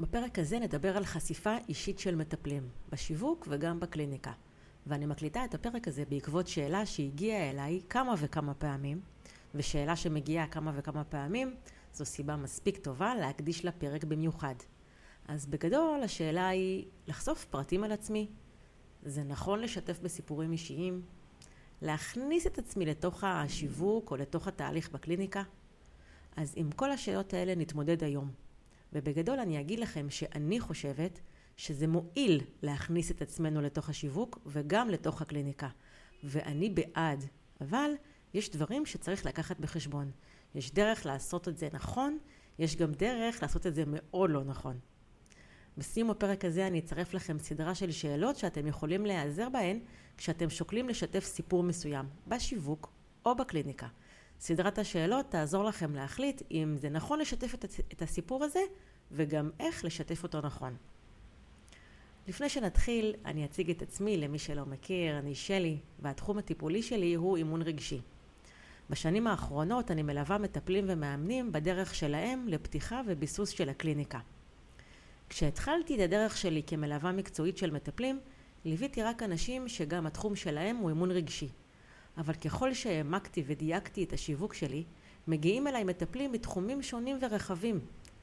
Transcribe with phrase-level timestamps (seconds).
[0.00, 4.32] בפרק הזה נדבר על חשיפה אישית של מטפלים, בשיווק וגם בקליניקה.
[4.86, 9.00] ואני מקליטה את הפרק הזה בעקבות שאלה שהגיעה אליי כמה וכמה פעמים,
[9.54, 11.54] ושאלה שמגיעה כמה וכמה פעמים,
[11.92, 14.54] זו סיבה מספיק טובה להקדיש לה פרק במיוחד.
[15.28, 18.28] אז בגדול השאלה היא לחשוף פרטים על עצמי.
[19.02, 21.02] זה נכון לשתף בסיפורים אישיים?
[21.82, 25.42] להכניס את עצמי לתוך השיווק או לתוך התהליך בקליניקה?
[26.36, 28.43] אז עם כל השאלות האלה נתמודד היום.
[28.94, 31.20] ובגדול אני אגיד לכם שאני חושבת
[31.56, 35.68] שזה מועיל להכניס את עצמנו לתוך השיווק וגם לתוך הקליניקה.
[36.24, 37.24] ואני בעד,
[37.60, 37.90] אבל
[38.34, 40.10] יש דברים שצריך לקחת בחשבון.
[40.54, 42.18] יש דרך לעשות את זה נכון,
[42.58, 44.78] יש גם דרך לעשות את זה מאוד לא נכון.
[45.78, 49.80] בסיום הפרק הזה אני אצרף לכם סדרה של שאלות שאתם יכולים להיעזר בהן
[50.16, 52.92] כשאתם שוקלים לשתף סיפור מסוים, בשיווק
[53.26, 53.88] או בקליניקה.
[54.40, 57.54] סדרת השאלות תעזור לכם להחליט אם זה נכון לשתף
[57.92, 58.60] את הסיפור הזה
[59.12, 60.76] וגם איך לשתף אותו נכון.
[62.28, 67.36] לפני שנתחיל, אני אציג את עצמי למי שלא מכיר, אני שלי, והתחום הטיפולי שלי הוא
[67.36, 68.00] אימון רגשי.
[68.90, 74.18] בשנים האחרונות אני מלווה מטפלים ומאמנים בדרך שלהם לפתיחה וביסוס של הקליניקה.
[75.28, 78.20] כשהתחלתי את הדרך שלי כמלווה מקצועית של מטפלים,
[78.64, 81.48] ליוויתי רק אנשים שגם התחום שלהם הוא אימון רגשי.
[82.18, 84.84] אבל ככל שהעמקתי ודייקתי את השיווק שלי,
[85.28, 87.80] מגיעים אליי מטפלים מתחומים שונים ורחבים.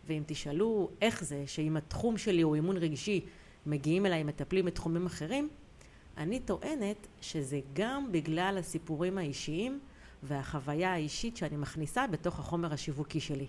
[0.08, 3.25] ואם תשאלו איך זה שאם התחום שלי הוא אימון רגשי,
[3.66, 5.50] מגיעים אליי מטפלים מתחומים אחרים,
[6.17, 9.80] אני טוענת שזה גם בגלל הסיפורים האישיים
[10.23, 13.48] והחוויה האישית שאני מכניסה בתוך החומר השיווקי שלי.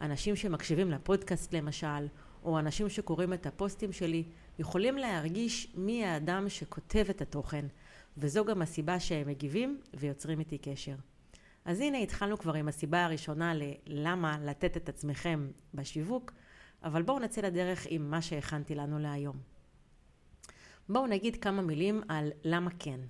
[0.00, 2.06] אנשים שמקשיבים לפודקאסט למשל,
[2.44, 4.24] או אנשים שקוראים את הפוסטים שלי,
[4.58, 7.66] יכולים להרגיש מי האדם שכותב את התוכן,
[8.16, 10.94] וזו גם הסיבה שהם מגיבים ויוצרים איתי קשר.
[11.64, 13.52] אז הנה התחלנו כבר עם הסיבה הראשונה
[13.86, 16.32] ללמה לתת את עצמכם בשיווק,
[16.82, 19.36] אבל בואו נצא לדרך עם מה שהכנתי לנו להיום.
[20.88, 23.00] בואו נגיד כמה מילים על למה כן.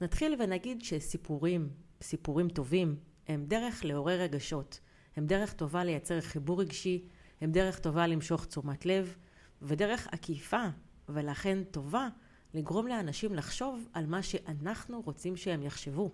[0.00, 1.68] נתחיל ונגיד שסיפורים,
[2.02, 2.96] סיפורים טובים,
[3.28, 4.80] הם דרך לעורר רגשות,
[5.16, 7.04] הם דרך טובה לייצר חיבור רגשי,
[7.40, 9.16] הם דרך טובה למשוך תשומת לב,
[9.62, 10.64] ודרך עקיפה,
[11.08, 12.08] ולכן טובה,
[12.54, 16.10] לגרום לאנשים לחשוב על מה שאנחנו רוצים שהם יחשבו.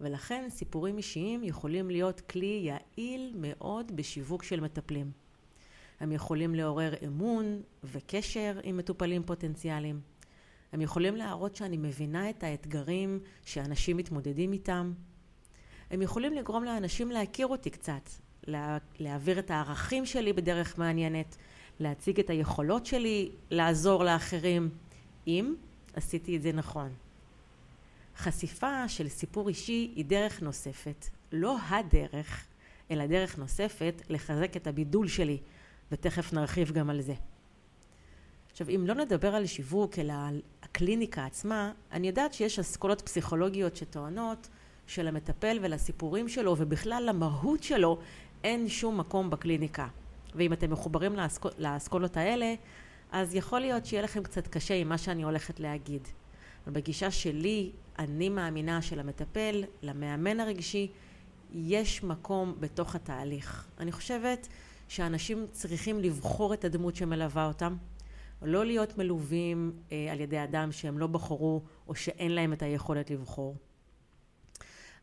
[0.00, 5.10] ולכן סיפורים אישיים יכולים להיות כלי יעיל מאוד בשיווק של מטפלים.
[6.00, 10.00] הם יכולים לעורר אמון וקשר עם מטופלים פוטנציאליים.
[10.72, 14.92] הם יכולים להראות שאני מבינה את האתגרים שאנשים מתמודדים איתם.
[15.90, 18.10] הם יכולים לגרום לאנשים להכיר אותי קצת,
[18.46, 21.36] לה, להעביר את הערכים שלי בדרך מעניינת,
[21.80, 24.70] להציג את היכולות שלי, לעזור לאחרים,
[25.26, 25.54] אם
[25.94, 26.92] עשיתי את זה נכון.
[28.16, 32.46] חשיפה של סיפור אישי היא דרך נוספת, לא הדרך,
[32.90, 35.38] אלא דרך נוספת לחזק את הבידול שלי,
[35.92, 37.14] ותכף נרחיב גם על זה.
[38.50, 43.76] עכשיו, אם לא נדבר על שיווק, אלא על הקליניקה עצמה, אני יודעת שיש אסכולות פסיכולוגיות
[43.76, 44.48] שטוענות
[44.86, 47.98] שלמטפל ולסיפורים שלו, ובכלל למהות שלו,
[48.44, 49.88] אין שום מקום בקליניקה.
[50.34, 51.16] ואם אתם מחוברים
[51.58, 52.54] לאסכולות האלה,
[53.12, 56.08] אז יכול להיות שיהיה לכם קצת קשה עם מה שאני הולכת להגיד.
[56.66, 60.90] אבל בגישה שלי, אני מאמינה שלמטפל, למאמן הרגשי,
[61.52, 63.68] יש מקום בתוך התהליך.
[63.78, 64.48] אני חושבת
[64.88, 67.76] שאנשים צריכים לבחור את הדמות שמלווה אותם,
[68.42, 73.10] לא להיות מלווים אה, על ידי אדם שהם לא בחרו או שאין להם את היכולת
[73.10, 73.56] לבחור.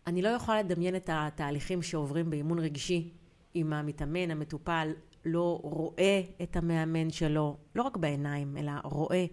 [0.07, 3.09] אני לא יכולה לדמיין את התהליכים שעוברים באימון רגשי
[3.55, 4.91] אם המתאמן, המטופל,
[5.31, 9.25] לא רואה את המאמן שלו, לא רק בעיניים, אלא רואה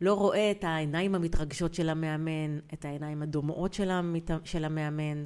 [0.00, 4.30] לא רואה את העיניים המתרגשות של המאמן, את העיניים הדומעות של, המת...
[4.44, 5.24] של המאמן,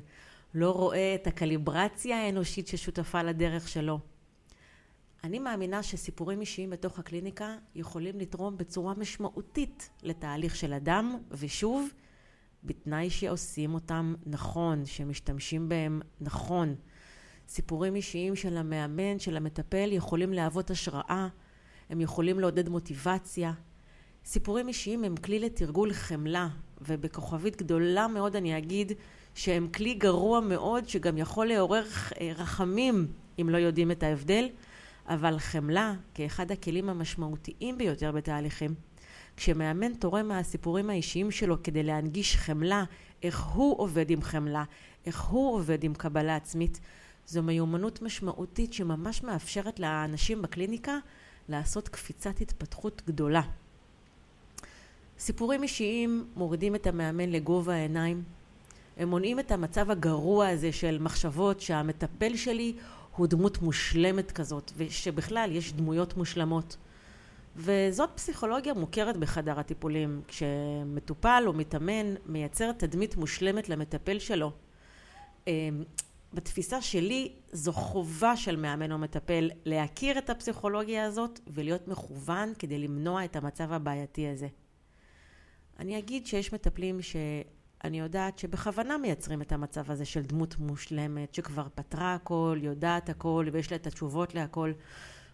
[0.55, 3.99] לא רואה את הקליברציה האנושית ששותפה לדרך שלו.
[5.25, 11.89] אני מאמינה שסיפורים אישיים בתוך הקליניקה יכולים לתרום בצורה משמעותית לתהליך של אדם, ושוב,
[12.65, 16.75] בתנאי שעושים אותם נכון, שמשתמשים בהם נכון.
[17.49, 21.29] סיפורים אישיים של המאמן, של המטפל, יכולים להוות השראה,
[21.91, 23.53] הם יכולים לעודד מוטיבציה,
[24.25, 26.49] סיפורים אישיים הם כלי לתרגול חמלה,
[26.81, 28.93] ובכוכבית גדולה מאוד אני אגיד
[29.35, 31.85] שהם כלי גרוע מאוד שגם יכול לעורר
[32.21, 33.07] אה, רחמים
[33.41, 34.49] אם לא יודעים את ההבדל,
[35.07, 38.75] אבל חמלה כאחד הכלים המשמעותיים ביותר בתהליכים.
[39.37, 42.85] כשמאמן תורם מהסיפורים האישיים שלו כדי להנגיש חמלה,
[43.23, 44.65] איך הוא עובד עם חמלה,
[45.07, 46.81] איך הוא עובד עם קבלה עצמית,
[47.27, 50.99] זו מיומנות משמעותית שממש מאפשרת לאנשים בקליניקה
[51.49, 53.43] לעשות קפיצת התפתחות גדולה.
[55.19, 58.23] סיפורים אישיים מורידים את המאמן לגובה העיניים.
[58.97, 62.75] הם מונעים את המצב הגרוע הזה של מחשבות שהמטפל שלי
[63.17, 66.77] הוא דמות מושלמת כזאת, ושבכלל יש דמויות מושלמות.
[67.57, 70.23] וזאת פסיכולוגיה מוכרת בחדר הטיפולים.
[70.29, 74.53] כשמטופל או מתאמן מייצר תדמית מושלמת למטפל שלו.
[76.35, 82.79] בתפיסה שלי זו חובה של מאמן או מטפל להכיר את הפסיכולוגיה הזאת ולהיות מכוון כדי
[82.79, 84.49] למנוע את המצב הבעייתי הזה.
[85.79, 91.67] אני אגיד שיש מטפלים שאני יודעת שבכוונה מייצרים את המצב הזה של דמות מושלמת שכבר
[91.75, 94.73] פתרה הכל, יודעת הכל ויש לה את התשובות להכל.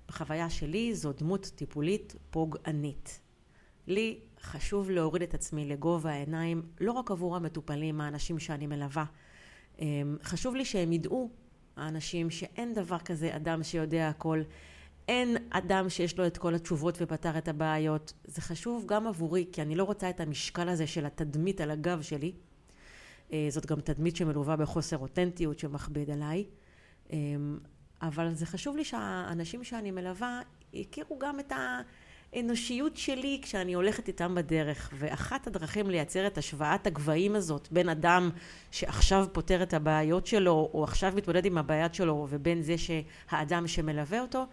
[0.09, 3.21] בחוויה שלי זו דמות טיפולית פוגענית.
[3.87, 9.05] לי חשוב להוריד את עצמי לגובה העיניים לא רק עבור המטופלים, האנשים שאני מלווה,
[10.23, 11.31] חשוב לי שהם ידעו,
[11.77, 14.43] האנשים, שאין דבר כזה אדם שיודע הכל.
[15.09, 18.13] אין אדם שיש לו את כל התשובות ופתר את הבעיות.
[18.25, 22.03] זה חשוב גם עבורי, כי אני לא רוצה את המשקל הזה של התדמית על הגב
[22.03, 22.33] שלי.
[23.33, 26.45] אה, זאת גם תדמית שמלווה בחוסר אותנטיות שמכביד עליי.
[27.13, 27.59] אמ,
[28.03, 30.41] אבל זה חשוב לי שהאנשים שאני מלווה
[30.73, 31.81] יכירו גם את ה...
[32.33, 34.91] האנושיות שלי כשאני הולכת איתם בדרך.
[34.95, 38.31] ואחת הדרכים לייצר את השוואת הגבהים הזאת בין אדם
[38.71, 44.21] שעכשיו פותר את הבעיות שלו, או עכשיו מתמודד עם הבעיות שלו, ובין זה שהאדם שמלווה
[44.21, 44.45] אותו,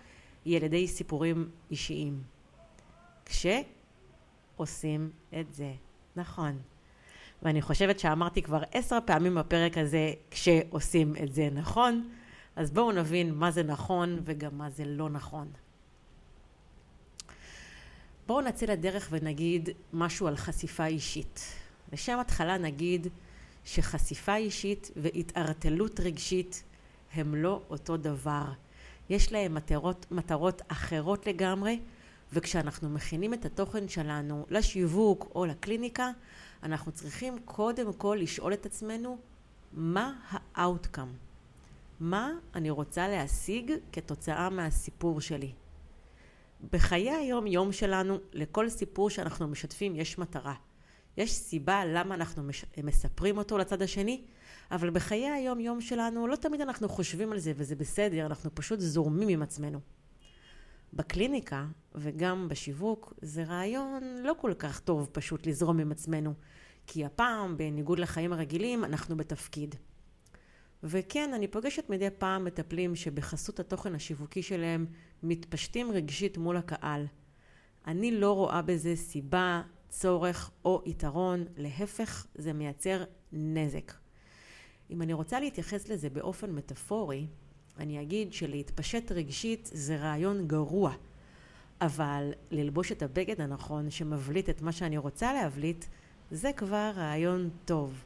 [0.46, 2.24] היא על ידי סיפורים אישיים.
[4.56, 5.74] כשעושים את זה
[6.16, 6.58] נכון.
[7.44, 12.10] ואני חושבת שאמרתי כבר עשר פעמים בפרק הזה, כשעושים את זה נכון,
[12.56, 15.48] אז בואו נבין מה זה נכון וגם מה זה לא נכון.
[18.28, 21.40] בואו נצא לדרך ונגיד משהו על חשיפה אישית.
[21.94, 23.08] לשם התחלה נגיד
[23.66, 26.64] שחשיפה אישית והתערטלות רגשית
[27.14, 28.46] הם לא אותו דבר.
[29.10, 31.80] יש להם מטרות, מטרות אחרות לגמרי,
[32.34, 36.10] וכשאנחנו מכינים את התוכן שלנו לשיווק או לקליניקה,
[36.64, 39.18] אנחנו צריכים קודם כל לשאול את עצמנו
[39.74, 41.26] מה ה-outcome.
[42.00, 45.52] מה אני רוצה להשיג כתוצאה מהסיפור שלי.
[46.72, 50.54] בחיי היום יום שלנו, לכל סיפור שאנחנו משתפים יש מטרה.
[51.18, 52.66] יש סיבה למה אנחנו מש...
[52.84, 54.22] מספרים אותו לצד השני,
[54.72, 58.80] אבל בחיי היום יום שלנו לא תמיד אנחנו חושבים על זה וזה בסדר, אנחנו פשוט
[58.80, 59.80] זורמים עם עצמנו.
[60.94, 61.66] בקליניקה
[61.96, 66.34] וגם בשיווק זה רעיון לא כל כך טוב פשוט לזרום עם עצמנו,
[66.88, 69.76] כי הפעם, בניגוד לחיים הרגילים, אנחנו בתפקיד.
[70.88, 74.86] וכן, אני פוגשת מדי פעם מטפלים שבחסות התוכן השיווקי שלהם
[75.24, 77.06] מתפשטים רגשית מול הקהל.
[77.88, 83.94] אני לא רואה בזה סיבה, צורך או יתרון, להפך, זה מייצר נזק.
[84.90, 87.28] אם אני רוצה להתייחס לזה באופן מטאפורי,
[87.78, 90.94] אני אגיד שלהתפשט רגשית זה רעיון גרוע,
[91.82, 95.86] אבל ללבוש את הבגד הנכון שמבליט את מה שאני רוצה להבליט,
[96.32, 98.04] זה כבר רעיון טוב.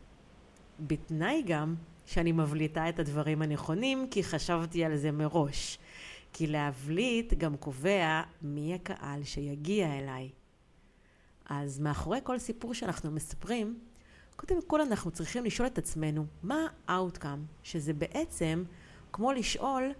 [0.79, 1.75] בתנאי גם
[2.09, 5.77] שאני מבליטה את הדברים הנכונים, כי חשבתי על זה מראש.
[6.33, 10.29] כי להבליט גם קובע מי הקהל שיגיע אליי.
[11.45, 13.79] אז מאחורי כל סיפור שאנחנו מספרים,
[14.35, 18.63] קודם כל אנחנו צריכים לשאול את עצמנו מה ה-outcome, שזה בעצם
[19.13, 19.91] כמו לשאול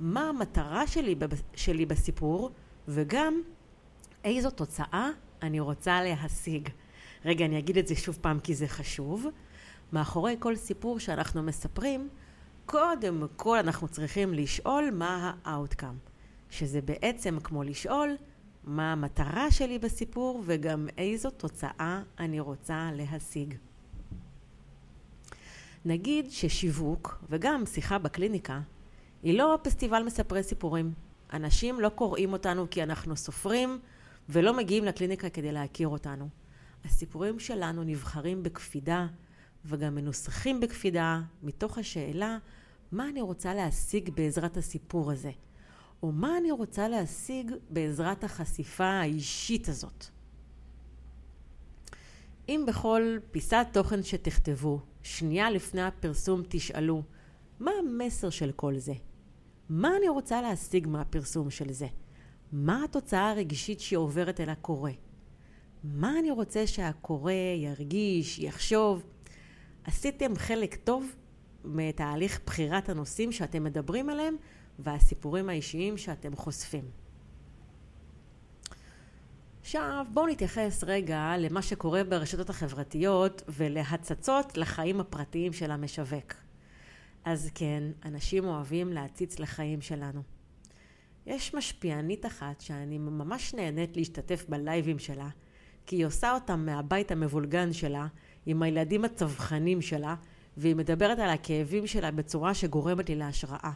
[0.00, 1.14] מה המטרה שלי,
[1.54, 2.50] שלי בסיפור,
[2.88, 3.42] וגם
[4.24, 5.10] איזו תוצאה
[5.42, 6.68] אני רוצה להשיג.
[7.24, 9.26] רגע, אני אגיד את זה שוב פעם כי זה חשוב.
[9.92, 12.08] מאחורי כל סיפור שאנחנו מספרים,
[12.66, 16.10] קודם כל אנחנו צריכים לשאול מה ה-outcome,
[16.50, 18.16] שזה בעצם כמו לשאול
[18.64, 23.54] מה המטרה שלי בסיפור וגם איזו תוצאה אני רוצה להשיג.
[25.84, 28.60] נגיד ששיווק וגם שיחה בקליניקה
[29.22, 30.92] היא לא פסטיבל מספרי סיפורים.
[31.32, 33.78] אנשים לא קוראים אותנו כי אנחנו סופרים
[34.28, 36.28] ולא מגיעים לקליניקה כדי להכיר אותנו.
[36.84, 39.06] הסיפורים שלנו נבחרים בקפידה
[39.66, 42.38] וגם מנוסחים בקפידה מתוך השאלה
[42.92, 45.30] מה אני רוצה להשיג בעזרת הסיפור הזה,
[46.02, 50.04] או מה אני רוצה להשיג בעזרת החשיפה האישית הזאת.
[52.48, 57.02] אם בכל פיסת תוכן שתכתבו, שנייה לפני הפרסום תשאלו,
[57.60, 58.94] מה המסר של כל זה?
[59.68, 61.86] מה אני רוצה להשיג מהפרסום של זה?
[62.52, 64.90] מה התוצאה הרגשית שעוברת אל הקורא?
[65.84, 69.02] מה אני רוצה שהקורא ירגיש, יחשוב?
[69.86, 71.14] עשיתם חלק טוב
[71.64, 74.36] מתהליך בחירת הנושאים שאתם מדברים עליהם
[74.78, 76.84] והסיפורים האישיים שאתם חושפים.
[79.60, 86.34] עכשיו בואו נתייחס רגע למה שקורה ברשתות החברתיות ולהצצות לחיים הפרטיים של המשווק.
[87.24, 90.22] אז כן, אנשים אוהבים להציץ לחיים שלנו.
[91.26, 95.28] יש משפיענית אחת שאני ממש נהנית להשתתף בלייבים שלה,
[95.86, 98.06] כי היא עושה אותם מהבית המבולגן שלה,
[98.46, 100.14] עם הילדים הצווחנים שלה,
[100.56, 103.72] והיא מדברת על הכאבים שלה בצורה שגורמת לי להשראה.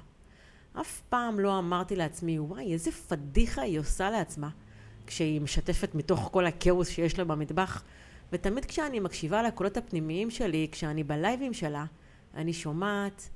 [0.81, 4.49] אף פעם לא אמרתי לעצמי, וואי, איזה פדיחה היא עושה לעצמה
[5.07, 7.83] כשהיא משתפת מתוך כל הכאוס שיש לה במטבח.
[8.33, 11.85] ותמיד כשאני מקשיבה לקולות הפנימיים שלי, כשאני בלייבים שלה,
[12.35, 13.29] אני שומעת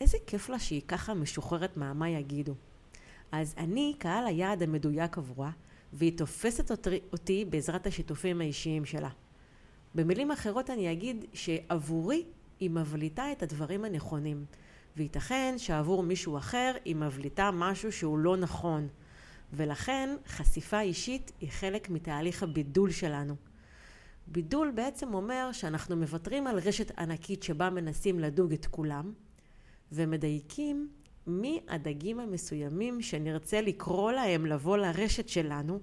[0.00, 2.54] איזה כיף לה שהיא ככה משוחררת מהמה יגידו.
[3.32, 5.50] אז אני קהל היעד המדויק עבורה,
[5.92, 6.70] והיא תופסת
[7.12, 9.08] אותי בעזרת השיתופים האישיים שלה.
[9.96, 12.24] במילים אחרות אני אגיד שעבורי
[12.60, 14.44] היא מבליטה את הדברים הנכונים,
[14.96, 18.88] וייתכן שעבור מישהו אחר היא מבליטה משהו שהוא לא נכון,
[19.52, 23.34] ולכן חשיפה אישית היא חלק מתהליך הבידול שלנו.
[24.26, 29.12] בידול בעצם אומר שאנחנו מוותרים על רשת ענקית שבה מנסים לדוג את כולם,
[29.92, 30.88] ומדייקים
[31.26, 35.80] מי הדגים המסוימים שנרצה לקרוא להם לבוא לרשת שלנו,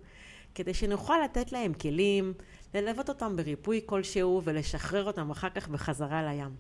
[0.56, 2.34] כדי שנוכל לתת להם כלים,
[2.74, 6.56] ללוות אותם בריפוי כלשהו ולשחרר אותם אחר כך בחזרה לים.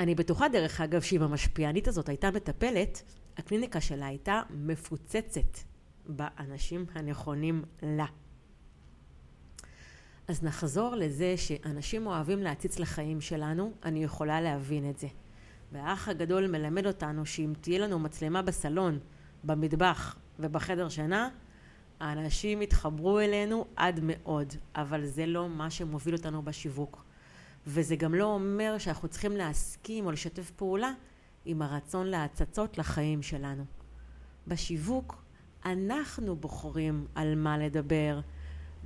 [0.00, 3.02] אני בטוחה דרך אגב שאם המשפיענית הזאת הייתה מטפלת,
[3.36, 5.58] הקליניקה שלה הייתה מפוצצת
[6.06, 8.06] באנשים הנכונים לה.
[10.28, 15.08] אז נחזור לזה שאנשים אוהבים להציץ לחיים שלנו, אני יכולה להבין את זה.
[15.72, 18.98] והאח הגדול מלמד אותנו שאם תהיה לנו מצלמה בסלון,
[19.44, 21.28] במטבח ובחדר שינה,
[22.00, 27.04] האנשים יתחברו אלינו עד מאוד, אבל זה לא מה שמוביל אותנו בשיווק.
[27.66, 30.92] וזה גם לא אומר שאנחנו צריכים להסכים או לשתף פעולה
[31.44, 33.64] עם הרצון להצצות לחיים שלנו.
[34.46, 35.22] בשיווק
[35.64, 38.20] אנחנו בוחרים על מה לדבר,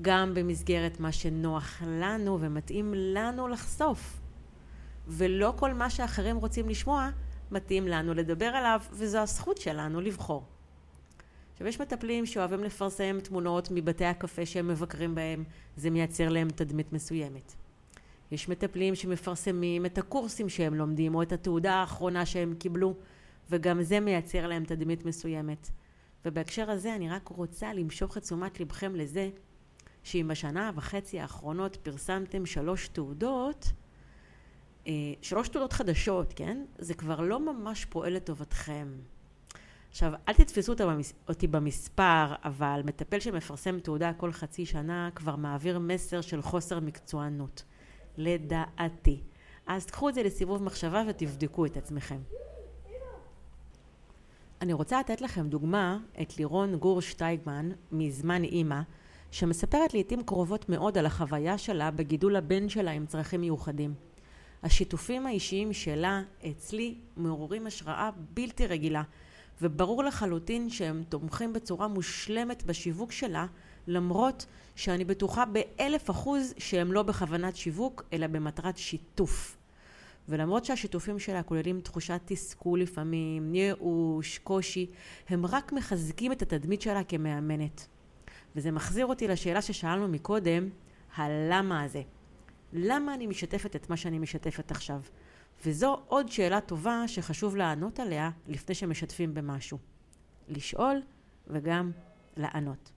[0.03, 4.21] גם במסגרת מה שנוח לנו ומתאים לנו לחשוף.
[5.07, 7.11] ולא כל מה שאחרים רוצים לשמוע
[7.51, 10.45] מתאים לנו לדבר עליו, וזו הזכות שלנו לבחור.
[11.55, 15.45] עכשיו יש מטפלים שאוהבים לפרסם תמונות מבתי הקפה שהם מבקרים בהם,
[15.77, 17.55] זה מייצר להם תדמית מסוימת.
[18.31, 22.95] יש מטפלים שמפרסמים את הקורסים שהם לומדים או את התעודה האחרונה שהם קיבלו,
[23.51, 25.71] וגם זה מייצר להם תדמית מסוימת.
[26.25, 29.31] ובהקשר הזה אני רק רוצה למשוך את תשומת לבכם לזה
[30.03, 33.73] שאם בשנה וחצי האחרונות פרסמתם שלוש תעודות,
[34.87, 34.93] אה,
[35.23, 36.65] שלוש תעודות חדשות, כן?
[36.79, 38.89] זה כבר לא ממש פועל לטובתכם.
[39.95, 40.75] עכשיו, אל תתפסו
[41.29, 47.65] אותי במספר, אבל מטפל שמפרסם תעודה כל חצי שנה כבר מעביר מסר של חוסר מקצוענות,
[48.17, 49.21] לדעתי.
[49.67, 52.19] אז קחו את זה לסיבוב מחשבה ותבדקו את עצמכם.
[54.63, 58.81] אני רוצה לתת לכם דוגמה את לירון גור שטייגמן מזמן אימא,
[59.31, 63.95] שמספרת לעיתים קרובות מאוד על החוויה שלה בגידול הבן שלה עם צרכים מיוחדים.
[64.63, 69.03] השיתופים האישיים שלה אצלי מעוררים השראה בלתי רגילה,
[69.63, 73.47] וברור לחלוטין שהם תומכים בצורה מושלמת בשיווק שלה,
[73.87, 74.47] למרות
[74.77, 79.57] שאני בטוחה באלף אחוז שהם לא בכוונת שיווק, אלא במטרת שיתוף.
[80.29, 84.87] ולמרות שהשיתופים שלה כוללים תחושת תסכול לפעמים, ייאוש, קושי,
[85.29, 87.87] הם רק מחזקים את התדמית שלה כמאמנת.
[88.57, 90.69] וזה מחזיר אותי לשאלה ששאלנו מקודם,
[91.17, 92.03] הלמה הזה.
[92.73, 95.01] למה אני משתפת את מה שאני משתפת עכשיו?
[95.65, 99.79] וזו עוד שאלה טובה שחשוב לענות עליה לפני שמשתפים במשהו.
[100.49, 101.03] לשאול
[101.47, 101.91] וגם
[102.37, 102.91] לענות.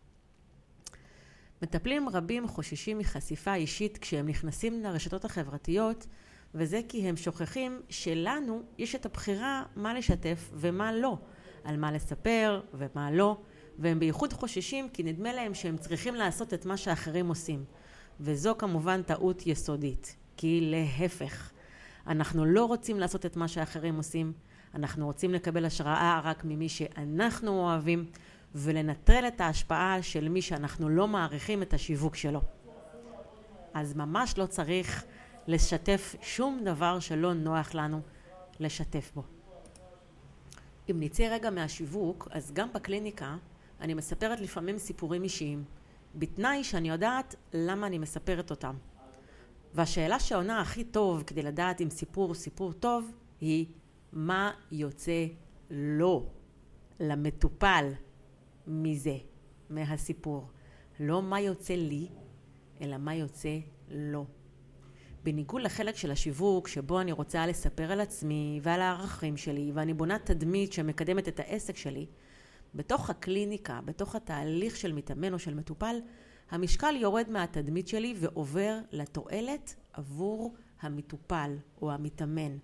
[1.62, 6.08] מטפלים רבים חוששים מחשיפה אישית כשהם נכנסים לרשתות החברתיות,
[6.56, 11.18] וזה כי הם שוכחים שלנו יש את הבחירה מה לשתף ומה לא,
[11.64, 13.38] על מה לספר ומה לא,
[13.80, 17.66] והם בייחוד חוששים כי נדמה להם שהם צריכים לעשות את מה שאחרים עושים.
[18.20, 21.52] וזו כמובן טעות יסודית, כי להפך,
[22.08, 24.34] אנחנו לא רוצים לעשות את מה שאחרים עושים,
[24.74, 28.06] אנחנו רוצים לקבל השראה רק ממי שאנחנו אוהבים,
[28.56, 32.42] ולנטרל את ההשפעה של מי שאנחנו לא מעריכים את השיווק שלו.
[33.74, 35.06] אז ממש לא צריך
[35.48, 38.02] לשתף שום דבר שלא נוח לנו
[38.60, 39.24] לשתף בו.
[40.92, 43.36] אם נצא רגע מהשיווק, אז גם בקליניקה
[43.82, 45.64] אני מספרת לפעמים סיפורים אישיים,
[46.16, 48.76] בתנאי שאני יודעת למה אני מספרת אותם.
[49.74, 53.66] והשאלה שעונה הכי טוב כדי לדעת אם סיפור הוא סיפור טוב, היא
[54.14, 55.26] מה יוצא
[55.72, 56.26] לו,
[57.00, 57.92] למטופל,
[58.68, 59.18] מזה,
[59.70, 60.48] מהסיפור.
[61.00, 62.08] לא מה יוצא לי,
[62.82, 63.58] אלא מה יוצא
[63.90, 64.26] לו.
[65.24, 70.20] בניגוד לחלק של השיווק, שבו אני רוצה לספר על עצמי ועל הערכים שלי, ואני בונה
[70.20, 72.06] תדמית שמקדמת את העסק שלי,
[72.76, 75.96] בתוך הקליניקה, בתוך התהליך של מתאמן או של מטופל,
[76.52, 82.58] המשקל יורד מהתדמית שלי ועובר לתועלת עבור המטופל או המתאמן.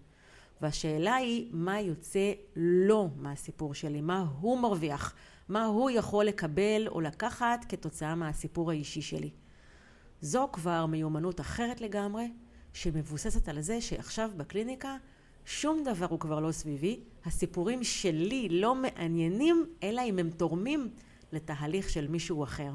[0.61, 5.15] והשאלה היא מה יוצא לו מהסיפור שלי, מה הוא מרוויח,
[5.49, 9.29] מה הוא יכול לקבל או לקחת כתוצאה מהסיפור האישי שלי.
[10.21, 12.31] זו כבר מיומנות אחרת לגמרי,
[12.73, 14.97] שמבוססת על זה שעכשיו בקליניקה
[15.45, 20.89] שום דבר הוא כבר לא סביבי, הסיפורים שלי לא מעניינים, אלא אם הם תורמים
[21.31, 22.73] לתהליך של מישהו אחר.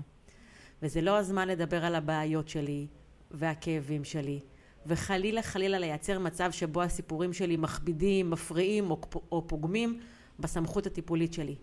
[0.82, 2.86] וזה לא הזמן לדבר על הבעיות שלי
[3.30, 4.40] והכאבים שלי,
[4.86, 10.00] וחלילה חלילה לייצר מצב שבו הסיפורים שלי מכבידים, מפריעים או, פוגמים
[10.38, 11.56] בסמכות הטיפולית שלי.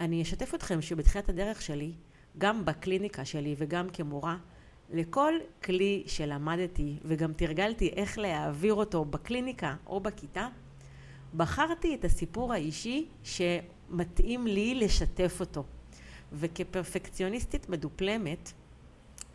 [0.00, 1.92] אני אשתף אתכם שבתחילת הדרך שלי,
[2.38, 4.36] גם בקליניקה שלי וגם כמורה,
[4.92, 5.32] לכל
[5.64, 10.48] כלי שלמדתי וגם תרגלתי איך להעביר אותו בקליניקה או בכיתה,
[11.36, 15.64] בחרתי את הסיפור האישי שמתאים לי לשתף אותו.
[16.34, 18.52] וכפרפקציוניסטית מדופלמת,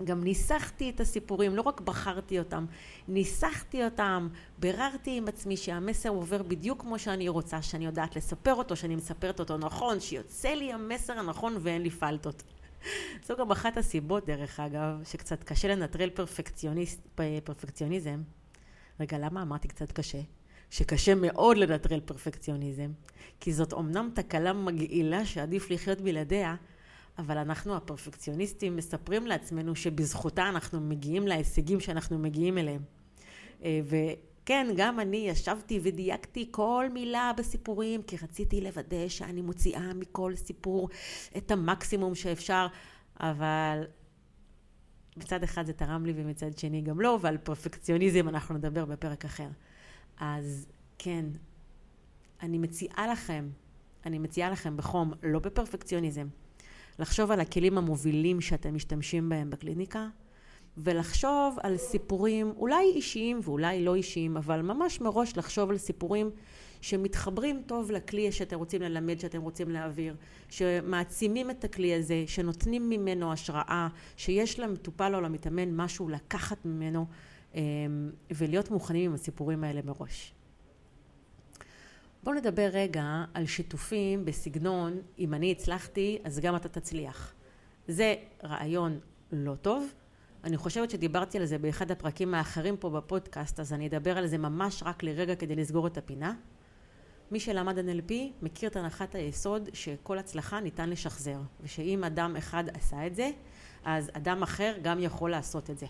[0.03, 2.65] גם ניסחתי את הסיפורים, לא רק בחרתי אותם,
[3.07, 4.27] ניסחתי אותם,
[4.57, 9.39] ביררתי עם עצמי שהמסר עובר בדיוק כמו שאני רוצה, שאני יודעת לספר אותו, שאני מספרת
[9.39, 12.43] אותו נכון, שיוצא לי המסר הנכון ואין לי פלטות.
[13.27, 16.09] זו גם אחת הסיבות, דרך אגב, שקצת קשה לנטרל
[17.43, 18.21] פרפקציוניזם.
[18.99, 20.21] רגע, למה אמרתי קצת קשה?
[20.69, 22.91] שקשה מאוד לנטרל פרפקציוניזם,
[23.39, 26.55] כי זאת אומנם תקלה מגעילה שעדיף לחיות בלעדיה,
[27.19, 32.81] אבל אנחנו הפרפקציוניסטים מספרים לעצמנו שבזכותה אנחנו מגיעים להישגים שאנחנו מגיעים אליהם.
[33.63, 40.35] אה, וכן, גם אני ישבתי ודייקתי כל מילה בסיפורים, כי רציתי לוודא שאני מוציאה מכל
[40.35, 40.89] סיפור
[41.37, 42.67] את המקסימום שאפשר,
[43.19, 43.83] אבל
[45.17, 49.47] מצד אחד זה תרם לי ומצד שני גם לא, ועל פרפקציוניזם אנחנו נדבר בפרק אחר.
[50.19, 51.25] אז כן,
[52.41, 53.49] אני מציעה לכם,
[54.05, 56.27] אני מציעה לכם בחום, לא בפרפקציוניזם,
[56.99, 60.07] לחשוב על הכלים המובילים שאתם משתמשים בהם בקליניקה,
[60.77, 66.29] ולחשוב על סיפורים אולי אישיים ואולי לא אישיים, אבל ממש מראש לחשוב על סיפורים
[66.81, 70.15] שמתחברים טוב לכלי שאתם רוצים ללמד, שאתם רוצים להעביר,
[70.49, 73.87] שמעצימים את הכלי הזה, שנותנים ממנו השראה,
[74.17, 77.05] שיש למטופל או למתאמן משהו לקחת ממנו,
[77.55, 77.61] אמ,
[78.31, 80.33] ולהיות מוכנים עם הסיפורים האלה מראש.
[82.23, 87.33] בואו נדבר רגע על שיתופים בסגנון, אם אני הצלחתי, אז גם אתה תצליח.
[87.87, 88.99] זה רעיון
[89.31, 89.93] לא טוב.
[90.43, 94.37] אני חושבת שדיברתי על זה באחד הפרקים האחרים פה בפודקאסט, אז אני אדבר על זה
[94.37, 96.33] ממש רק לרגע כדי לסגור את הפינה.
[97.31, 103.07] מי שלמד NLP מכיר את הנחת היסוד שכל הצלחה ניתן לשחזר, ושאם אדם אחד עשה
[103.07, 103.29] את זה,
[103.85, 105.85] אז אדם אחר גם יכול לעשות את זה.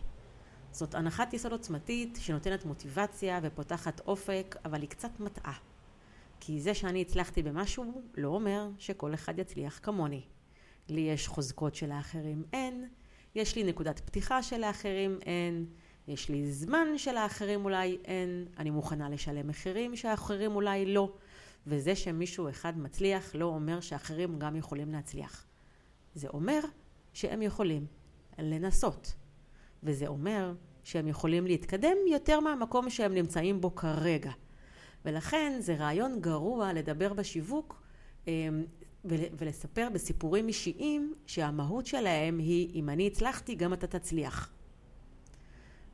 [0.71, 5.68] זאת הנחת יסוד עוצמתית שנותנת מוטיבציה ופותחת אופק, אבל היא קצת מטעה.
[6.39, 10.21] כי זה שאני הצלחתי במשהו לא אומר שכל אחד יצליח כמוני.
[10.89, 12.87] לי יש חוזקות שלאחרים אין,
[13.35, 15.65] יש לי נקודת פתיחה שלאחרים אין,
[16.07, 21.13] יש לי זמן שלאחרים אולי אין, אני מוכנה לשלם מחירים שאחרים אולי לא,
[21.67, 25.45] וזה שמישהו אחד מצליח לא אומר שאחרים גם יכולים להצליח.
[26.15, 26.59] זה אומר
[27.13, 27.85] שהם יכולים
[28.39, 29.13] לנסות,
[29.83, 34.31] וזה אומר שהם יכולים להתקדם יותר מהמקום שהם נמצאים בו כרגע.
[35.05, 37.81] ולכן זה רעיון גרוע לדבר בשיווק
[38.27, 38.63] אמ,
[39.05, 44.51] ולספר בסיפורים אישיים שהמהות שלהם היא אם אני הצלחתי גם אתה תצליח.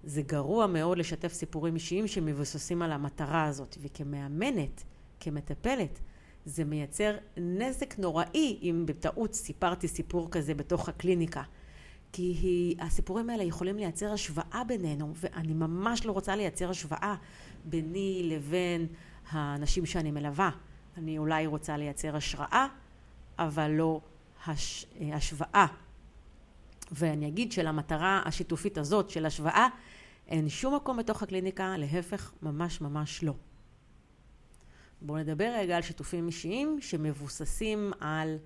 [0.03, 4.83] זה גרוע מאוד לשתף סיפורים אישיים שמבוססים על המטרה הזאת וכמאמנת,
[5.19, 5.99] כמטפלת,
[6.45, 11.43] זה מייצר נזק נוראי אם בטעות סיפרתי סיפור כזה בתוך הקליניקה.
[12.15, 17.15] כי היא, הסיפורים האלה יכולים לייצר השוואה בינינו, ואני ממש לא רוצה לייצר השוואה
[17.65, 18.87] ביני לבין
[19.29, 20.49] האנשים שאני מלווה.
[20.97, 22.67] אני אולי רוצה לייצר השראה,
[23.39, 24.01] אבל לא
[24.45, 24.85] הש...
[25.13, 25.65] השוואה.
[26.91, 29.67] ואני אגיד שלמטרה השיתופית הזאת של השוואה,
[30.27, 33.33] אין שום מקום בתוך הקליניקה, להפך, ממש ממש לא.
[35.01, 38.37] בואו נדבר רגע על שיתופים אישיים שמבוססים על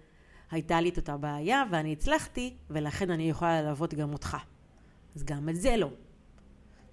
[0.52, 4.38] הייתה לי את אותה בעיה ואני הצלחתי ולכן אני יכולה ללוות גם אותך.
[5.16, 5.90] אז גם את זה לא.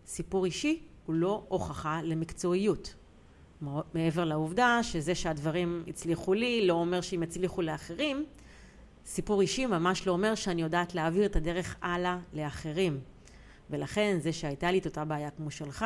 [0.07, 2.95] סיפור אישי הוא לא הוכחה למקצועיות.
[3.95, 8.25] מעבר לעובדה שזה שהדברים הצליחו לי לא אומר שהם הצליחו לאחרים,
[9.07, 13.01] סיפור אישי ממש לא אומר שאני יודעת להעביר את הדרך הלאה לאחרים.
[13.71, 15.85] ולכן זה שהייתה לי את אותה בעיה כמו שלך,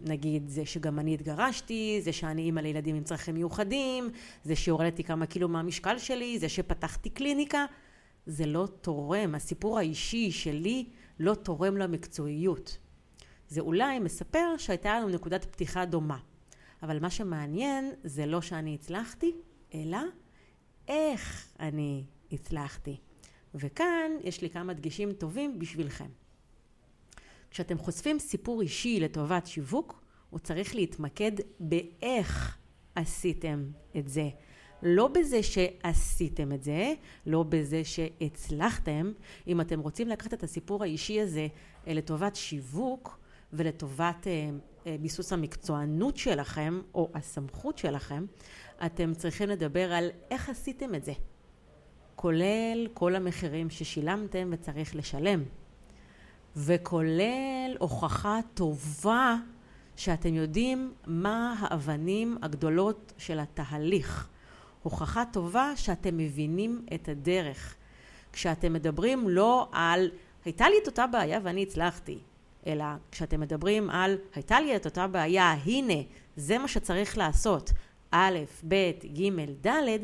[0.00, 4.10] נגיד זה שגם אני התגרשתי, זה שאני אימא לילדים עם צרכים מיוחדים,
[4.44, 7.64] זה שהורדתי כמה קילו מהמשקל שלי, זה שפתחתי קליניקה,
[8.26, 10.86] זה לא תורם, הסיפור האישי שלי
[11.20, 12.78] לא תורם למקצועיות.
[13.48, 16.18] זה אולי מספר שהייתה לנו נקודת פתיחה דומה.
[16.82, 19.32] אבל מה שמעניין זה לא שאני הצלחתי,
[19.74, 19.98] אלא
[20.88, 22.96] איך אני הצלחתי.
[23.54, 26.08] וכאן יש לי כמה דגשים טובים בשבילכם.
[27.50, 32.58] כשאתם חושפים סיפור אישי לטובת שיווק, הוא צריך להתמקד באיך
[32.94, 34.28] עשיתם את זה.
[34.82, 36.94] לא בזה שעשיתם את זה,
[37.26, 39.12] לא בזה שהצלחתם.
[39.46, 41.46] אם אתם רוצים לקחת את הסיפור האישי הזה
[41.86, 43.18] לטובת שיווק,
[43.52, 44.50] ולטובת אה,
[44.86, 48.26] אה, ביסוס המקצוענות שלכם או הסמכות שלכם,
[48.86, 51.12] אתם צריכים לדבר על איך עשיתם את זה,
[52.16, 55.42] כולל כל המחירים ששילמתם וצריך לשלם,
[56.60, 59.36] וכולל הוכחה טובה
[59.96, 64.28] שאתם יודעים מה האבנים הגדולות של התהליך.
[64.82, 67.74] הוכחה טובה שאתם מבינים את הדרך.
[68.32, 70.10] כשאתם מדברים לא על
[70.44, 72.18] הייתה לי את אותה בעיה ואני הצלחתי,
[72.66, 76.02] אלא כשאתם מדברים על הייתה לי את אותה בעיה, הנה,
[76.36, 77.72] זה מה שצריך לעשות,
[78.10, 79.98] א', ב', ג', ד',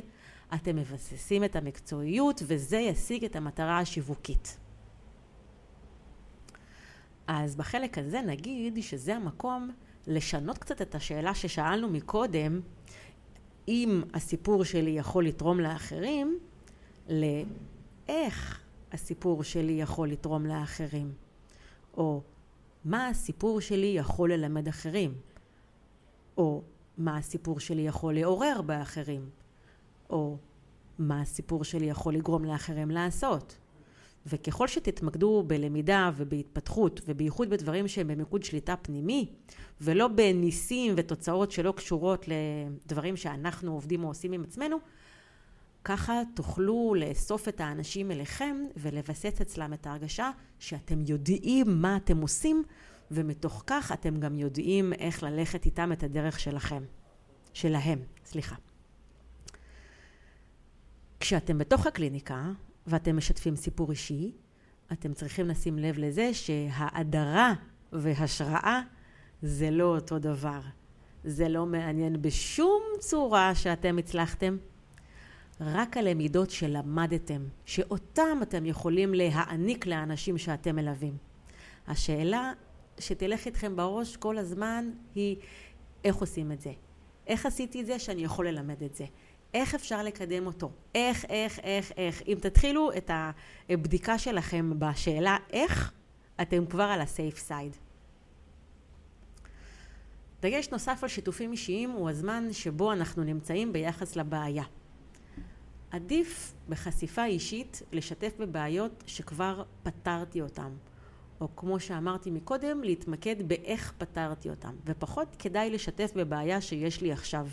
[0.54, 4.63] אתם מבססים את המקצועיות וזה ישיג את המטרה השיווקית.
[7.26, 9.70] אז בחלק הזה נגיד שזה המקום
[10.06, 12.60] לשנות קצת את השאלה ששאלנו מקודם,
[13.68, 16.38] אם הסיפור שלי יכול לתרום לאחרים,
[17.08, 18.60] לאיך
[18.92, 21.12] הסיפור שלי יכול לתרום לאחרים,
[21.96, 22.22] או
[22.84, 25.14] מה הסיפור שלי יכול ללמד אחרים,
[26.36, 26.62] או
[26.98, 29.30] מה הסיפור שלי יכול לעורר באחרים,
[30.10, 30.36] או
[30.98, 33.56] מה הסיפור שלי יכול לגרום לאחרים לעשות.
[34.26, 39.32] וככל שתתמקדו בלמידה ובהתפתחות ובייחוד בדברים שהם במיקוד שליטה פנימי
[39.80, 44.76] ולא בניסים ותוצאות שלא קשורות לדברים שאנחנו עובדים או עושים עם עצמנו
[45.84, 52.62] ככה תוכלו לאסוף את האנשים אליכם ולבסס אצלם את ההרגשה שאתם יודעים מה אתם עושים
[53.10, 56.82] ומתוך כך אתם גם יודעים איך ללכת איתם את הדרך שלכם.
[57.54, 58.56] שלהם, סליחה.
[61.20, 62.52] כשאתם בתוך הקליניקה
[62.86, 64.32] ואתם משתפים סיפור אישי,
[64.92, 67.54] אתם צריכים לשים לב לזה שהאדרה
[67.92, 68.80] והשראה
[69.42, 70.60] זה לא אותו דבר.
[71.24, 74.56] זה לא מעניין בשום צורה שאתם הצלחתם.
[75.60, 81.16] רק הלמידות שלמדתם, שאותם אתם יכולים להעניק לאנשים שאתם מלווים.
[81.86, 82.52] השאלה
[82.98, 85.36] שתלך איתכם בראש כל הזמן היא
[86.04, 86.72] איך עושים את זה?
[87.26, 89.04] איך עשיתי את זה שאני יכול ללמד את זה?
[89.54, 90.70] איך אפשר לקדם אותו?
[90.94, 92.22] איך, איך, איך, איך.
[92.28, 93.10] אם תתחילו את
[93.68, 95.92] הבדיקה שלכם בשאלה איך,
[96.40, 97.76] אתם כבר על הסייף סייד.
[100.40, 104.64] דגש נוסף על שיתופים אישיים הוא הזמן שבו אנחנו נמצאים ביחס לבעיה.
[105.90, 110.72] עדיף בחשיפה אישית לשתף בבעיות שכבר פתרתי אותן,
[111.40, 117.46] או כמו שאמרתי מקודם, להתמקד באיך פתרתי אותן, ופחות כדאי לשתף בבעיה שיש לי עכשיו.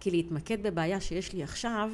[0.00, 1.90] כי להתמקד בבעיה שיש לי עכשיו,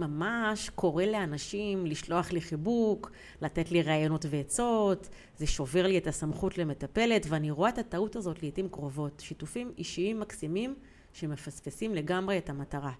[0.00, 3.10] ממש קורא לאנשים לשלוח לי חיבוק,
[3.42, 8.42] לתת לי רעיונות ועצות, זה שובר לי את הסמכות למטפלת, ואני רואה את הטעות הזאת
[8.42, 9.20] לעיתים קרובות.
[9.20, 10.74] שיתופים אישיים מקסימים
[11.12, 12.92] שמפספסים לגמרי את המטרה.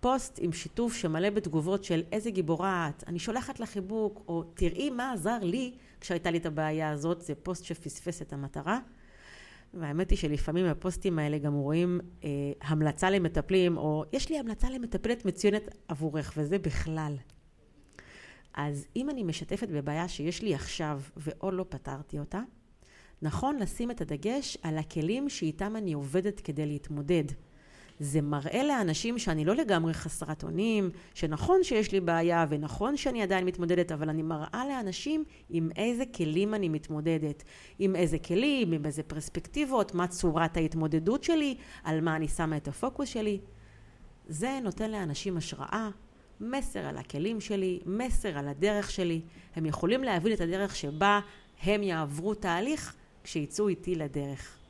[0.00, 4.90] פוסט עם שיתוף שמלא בתגובות של איזה גיבורה את, אני שולחת לך חיבוק, או תראי
[4.90, 8.78] מה עזר לי כשהייתה לי את הבעיה הזאת, זה פוסט שפספס את המטרה.
[9.74, 12.28] והאמת היא שלפעמים הפוסטים האלה גם רואים אה,
[12.62, 17.16] המלצה למטפלים, או יש לי המלצה למטפלת מצוינת עבורך, וזה בכלל.
[18.54, 22.40] אז אם אני משתפת בבעיה שיש לי עכשיו ועוד לא פתרתי אותה,
[23.22, 27.24] נכון לשים את הדגש על הכלים שאיתם אני עובדת כדי להתמודד.
[28.00, 33.44] זה מראה לאנשים שאני לא לגמרי חסרת אונים, שנכון שיש לי בעיה ונכון שאני עדיין
[33.44, 37.42] מתמודדת, אבל אני מראה לאנשים עם איזה כלים אני מתמודדת,
[37.78, 42.68] עם איזה כלים, עם איזה פרספקטיבות, מה צורת ההתמודדות שלי, על מה אני שמה את
[42.68, 43.40] הפוקוס שלי.
[44.28, 45.88] זה נותן לאנשים השראה,
[46.40, 49.20] מסר על הכלים שלי, מסר על הדרך שלי.
[49.56, 51.20] הם יכולים להבין את הדרך שבה
[51.62, 54.61] הם יעברו תהליך כשיצאו איתי לדרך.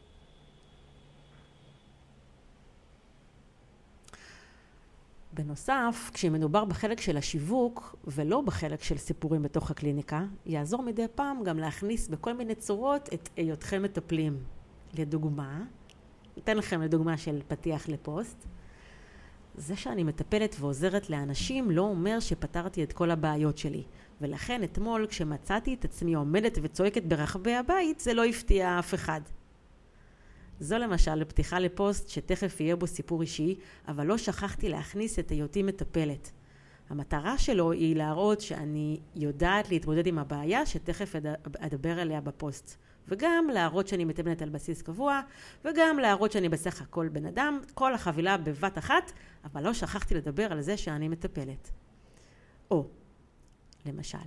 [5.32, 11.58] בנוסף, כשמדובר בחלק של השיווק ולא בחלק של סיפורים בתוך הקליניקה, יעזור מדי פעם גם
[11.58, 14.38] להכניס בכל מיני צורות את היותכם מטפלים.
[14.98, 15.64] לדוגמה,
[16.38, 18.46] אתן לכם לדוגמה של פתיח לפוסט.
[19.54, 23.82] זה שאני מטפלת ועוזרת לאנשים לא אומר שפתרתי את כל הבעיות שלי.
[24.20, 29.20] ולכן אתמול כשמצאתי את עצמי עומדת וצועקת ברחבי הבית, זה לא הפתיע אף אחד.
[30.62, 33.54] זו למשל פתיחה לפוסט שתכף יהיה בו סיפור אישי,
[33.88, 36.32] אבל לא שכחתי להכניס את היותי מטפלת.
[36.88, 41.14] המטרה שלו היא להראות שאני יודעת להתמודד עם הבעיה שתכף
[41.58, 42.76] אדבר עליה בפוסט.
[43.08, 45.20] וגם להראות שאני מטפלת על בסיס קבוע,
[45.64, 49.12] וגם להראות שאני בסך הכל בן אדם, כל החבילה בבת אחת,
[49.44, 51.70] אבל לא שכחתי לדבר על זה שאני מטפלת.
[52.70, 52.86] או,
[53.86, 54.18] למשל,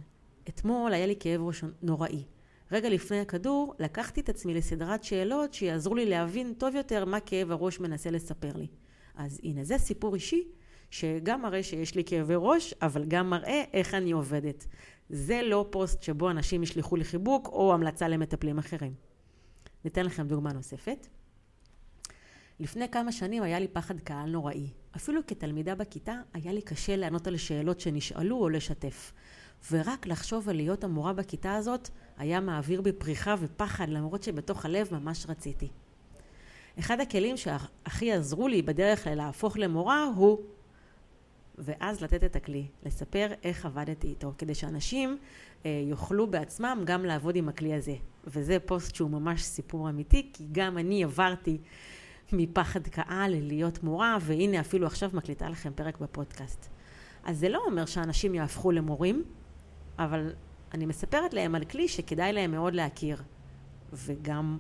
[0.50, 2.24] אתמול היה לי כאב ראש נוראי.
[2.72, 7.52] רגע לפני הכדור, לקחתי את עצמי לסדרת שאלות שיעזרו לי להבין טוב יותר מה כאב
[7.52, 8.68] הראש מנסה לספר לי.
[9.16, 10.44] אז הנה, זה סיפור אישי
[10.92, 14.66] שגם מראה שיש לי כאבי ראש, אבל גם מראה איך אני עובדת.
[15.10, 18.94] זה לא פוסט שבו אנשים ישלחו לי חיבוק או המלצה למטפלים אחרים.
[19.86, 21.08] ניתן לכם דוגמה נוספת.
[22.60, 24.70] לפני כמה שנים היה לי פחד קהל נוראי.
[24.96, 29.14] אפילו כתלמידה בכיתה היה לי קשה לענות על שאלות שנשאלו או לשתף.
[29.72, 34.88] ורק לחשוב על להיות המורה בכיתה הזאת היה מעביר בי פריחה ופחד למרות שבתוך הלב
[34.92, 35.70] ממש רציתי.
[36.80, 40.40] אחד הכלים שהכי עזרו לי בדרך להפוך למורה הוא
[41.58, 45.18] ואז לתת את הכלי, לספר איך עבדתי איתו, כדי שאנשים
[45.66, 47.96] אה, יוכלו בעצמם גם לעבוד עם הכלי הזה.
[48.28, 51.58] וזה פוסט שהוא ממש סיפור אמיתי, כי גם אני עברתי
[52.34, 56.70] מפחד קהל להיות מורה, והנה אפילו עכשיו מקליטה לכם פרק בפודקאסט.
[57.24, 59.24] אז זה לא אומר שאנשים יהפכו למורים,
[60.00, 60.34] אבל
[60.74, 63.22] אני מספרת להם על כלי שכדאי להם מאוד להכיר,
[63.94, 64.58] וגם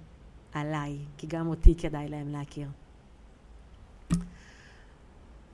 [0.54, 2.68] עליי, כי גם אותי כדאי להם להכיר.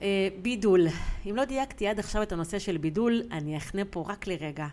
[0.02, 0.88] אה, בידול.
[1.30, 4.68] אם לא דייקתי עד עכשיו את הנושא של בידול, אני אחנה פה רק לרגע,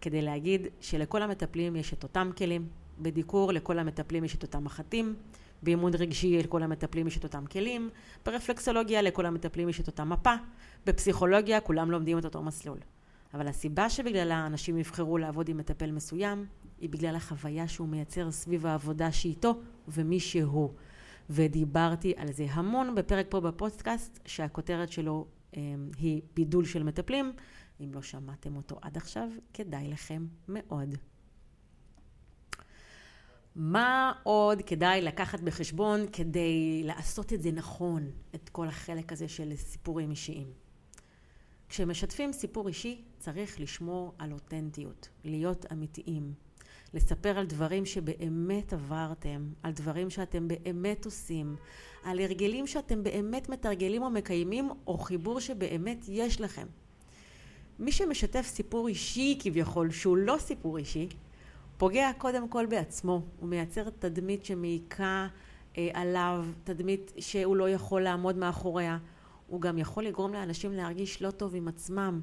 [0.00, 5.14] כדי להגיד שלכל המטפלים יש את אותם כלים, בדיקור לכל המטפלים יש את אותם מחטים,
[5.62, 7.90] באימון רגשי לכל המטפלים יש את אותם כלים,
[8.26, 10.34] ברפלקסולוגיה לכל המטפלים יש את אותה מפה,
[10.86, 12.78] בפסיכולוגיה כולם לומדים את אותו מסלול.
[13.34, 16.46] אבל הסיבה שבגללה אנשים יבחרו לעבוד עם מטפל מסוים,
[16.78, 20.70] היא בגלל החוויה שהוא מייצר סביב העבודה שאיתו ומי שהוא.
[21.30, 25.62] ודיברתי על זה המון בפרק פה בפודקאסט, שהכותרת שלו אה,
[25.98, 27.32] היא בידול של מטפלים.
[27.80, 30.94] אם לא שמעתם אותו עד עכשיו, כדאי לכם מאוד.
[33.56, 39.56] מה עוד כדאי לקחת בחשבון כדי לעשות את זה נכון, את כל החלק הזה של
[39.56, 40.65] סיפורים אישיים?
[41.68, 46.32] כשמשתפים סיפור אישי, צריך לשמור על אותנטיות, להיות אמיתיים.
[46.94, 51.56] לספר על דברים שבאמת עברתם, על דברים שאתם באמת עושים,
[52.04, 56.66] על הרגלים שאתם באמת מתרגלים או מקיימים, או חיבור שבאמת יש לכם.
[57.78, 61.08] מי שמשתף סיפור אישי כביכול, שהוא לא סיפור אישי,
[61.78, 63.22] פוגע קודם כל בעצמו.
[63.40, 65.28] הוא מייצר תדמית שמעיקה
[65.78, 68.98] אה, עליו, תדמית שהוא לא יכול לעמוד מאחוריה.
[69.46, 72.20] הוא גם יכול לגרום לאנשים להרגיש לא טוב עם עצמם.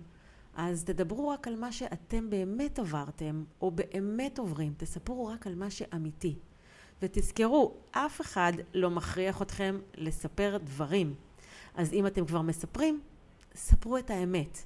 [0.55, 4.73] אז תדברו רק על מה שאתם באמת עברתם, או באמת עוברים.
[4.77, 6.35] תספרו רק על מה שאמיתי.
[7.01, 11.15] ותזכרו, אף אחד לא מכריח אתכם לספר דברים.
[11.75, 13.01] אז אם אתם כבר מספרים,
[13.55, 14.57] ספרו את האמת.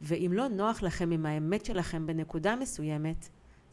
[0.00, 3.28] ואם לא נוח לכם עם האמת שלכם בנקודה מסוימת,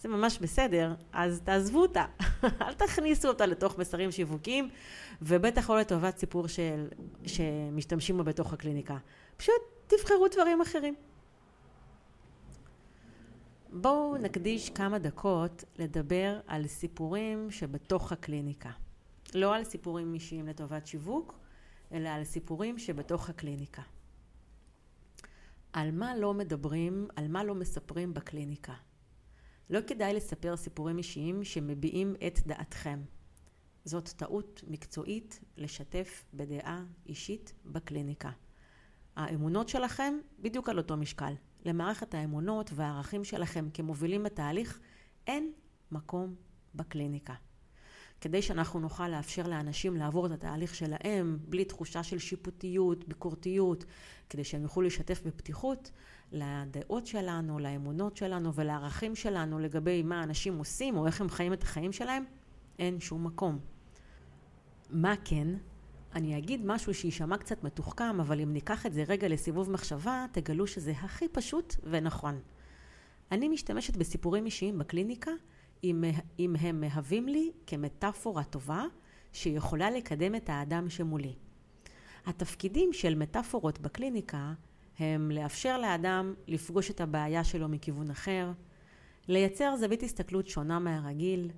[0.07, 2.05] זה ממש בסדר, אז תעזבו אותה.
[2.61, 4.69] אל תכניסו אותה לתוך מסרים שיווקיים,
[5.21, 6.87] ובטח לא לטובת סיפור של,
[7.25, 8.97] שמשתמשים בו בתוך הקליניקה.
[9.37, 10.95] פשוט תבחרו דברים אחרים.
[13.73, 18.69] בואו נקדיש כמה דקות לדבר על סיפורים שבתוך הקליניקה.
[19.35, 21.39] לא על סיפורים אישיים לטובת שיווק,
[21.91, 23.81] אלא על סיפורים שבתוך הקליניקה.
[25.73, 28.73] על מה לא מדברים, על מה לא מספרים בקליניקה.
[29.69, 32.99] לא כדאי לספר סיפורים אישיים שמביעים את דעתכם.
[33.86, 38.32] זאת טעות מקצועית לשתף בדעה אישית בקליניקה.
[39.15, 41.34] האמונות שלכם בדיוק על אותו משקל.
[41.65, 44.80] למערכת האמונות והערכים שלכם כמובילים בתהליך,
[45.27, 45.51] אין
[45.91, 46.36] מקום
[46.75, 47.34] בקליניקה.
[48.21, 53.86] כדי שאנחנו נוכל לאפשר לאנשים לעבור את התהליך שלהם בלי תחושה של שיפוטיות, ביקורתיות,
[54.30, 55.91] כדי שהם יוכלו לשתף בפתיחות
[56.32, 61.63] לדעות שלנו, לאמונות שלנו ולערכים שלנו לגבי מה אנשים עושים או איך הם חיים את
[61.63, 62.23] החיים שלהם,
[62.80, 63.60] אין שום מקום.
[64.89, 65.47] מה כן?
[66.15, 70.67] אני אגיד משהו שיישמע קצת מתוחכם, אבל אם ניקח את זה רגע לסיבוב מחשבה, תגלו
[70.67, 72.39] שזה הכי פשוט ונכון.
[73.32, 75.32] אני משתמשת בסיפורים אישיים בקליניקה
[75.83, 76.03] אם,
[76.39, 78.83] אם הם מהווים לי כמטאפורה טובה
[79.33, 81.33] שיכולה לקדם את האדם שמולי.
[82.25, 84.53] התפקידים של מטאפורות בקליניקה
[84.99, 88.51] הם לאפשר לאדם לפגוש את הבעיה שלו מכיוון אחר,
[89.27, 91.51] לייצר זווית הסתכלות שונה מהרגיל,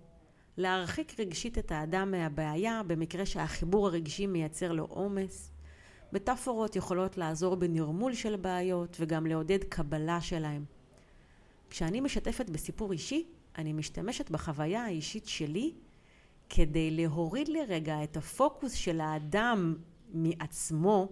[0.58, 5.51] להרחיק רגשית את האדם מהבעיה במקרה שהחיבור הרגשי מייצר לו עומס.
[6.13, 10.65] מטאפורות יכולות לעזור בנרמול של בעיות וגם לעודד קבלה שלהם.
[11.69, 15.73] כשאני משתפת בסיפור אישי, אני משתמשת בחוויה האישית שלי
[16.49, 19.75] כדי להוריד לרגע את הפוקוס של האדם
[20.13, 21.09] מעצמו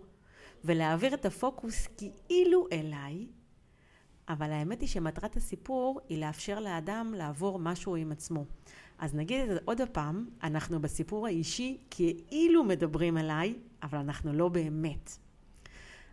[0.63, 3.27] ולהעביר את הפוקוס כאילו אליי,
[4.29, 8.45] אבל האמת היא שמטרת הסיפור היא לאפשר לאדם לעבור משהו עם עצמו.
[8.99, 14.49] אז נגיד את זה עוד הפעם, אנחנו בסיפור האישי כאילו מדברים עליי, אבל אנחנו לא
[14.49, 15.17] באמת.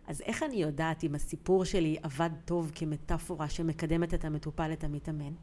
[0.07, 5.33] אז איך אני יודעת אם הסיפור שלי עבד טוב כמטאפורה שמקדמת את המטופל, את המתאמן?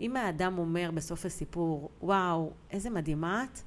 [0.00, 3.58] אם האדם אומר בסוף הסיפור, וואו, איזה מדהימה את,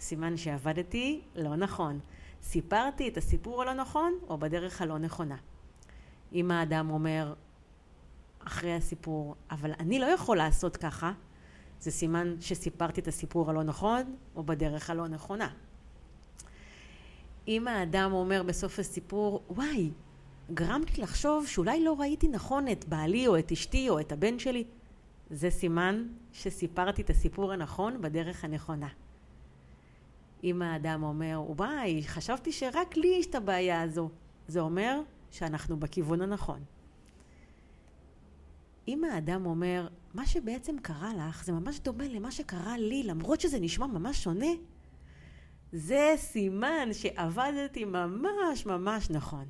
[0.00, 2.00] סימן שעבדתי לא נכון.
[2.42, 5.36] סיפרתי את הסיפור הלא נכון או בדרך הלא נכונה.
[6.32, 7.34] אם האדם אומר
[8.38, 11.12] אחרי הסיפור, אבל אני לא יכול לעשות ככה,
[11.80, 15.48] זה סימן שסיפרתי את הסיפור הלא נכון או בדרך הלא נכונה.
[17.48, 19.90] אם האדם אומר בסוף הסיפור, וואי,
[20.54, 24.38] גרמת לי לחשוב שאולי לא ראיתי נכון את בעלי או את אשתי או את הבן
[24.38, 24.64] שלי,
[25.32, 28.88] זה סימן שסיפרתי את הסיפור הנכון בדרך הנכונה.
[30.44, 34.10] אם האדם אומר, וואי, חשבתי שרק לי יש את הבעיה הזו,
[34.48, 36.64] זה אומר שאנחנו בכיוון הנכון.
[38.88, 43.60] אם האדם אומר, מה שבעצם קרה לך זה ממש דומה למה שקרה לי, למרות שזה
[43.60, 44.52] נשמע ממש שונה,
[45.72, 49.44] זה סימן שעבדתי ממש ממש נכון.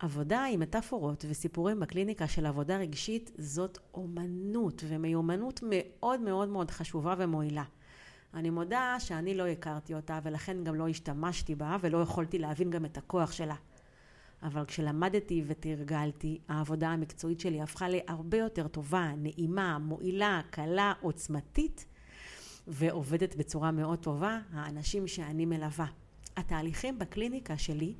[0.00, 7.14] עבודה עם מטאפורות וסיפורים בקליניקה של עבודה רגשית זאת אומנות ומיומנות מאוד מאוד מאוד חשובה
[7.18, 7.64] ומועילה.
[8.34, 12.84] אני מודה שאני לא הכרתי אותה ולכן גם לא השתמשתי בה ולא יכולתי להבין גם
[12.84, 13.54] את הכוח שלה.
[14.42, 21.86] אבל כשלמדתי ותרגלתי, העבודה המקצועית שלי הפכה להרבה יותר טובה, נעימה, מועילה, קלה, עוצמתית,
[22.66, 25.86] ועובדת בצורה מאוד טובה, האנשים שאני מלווה.
[26.36, 27.94] התהליכים בקליניקה שלי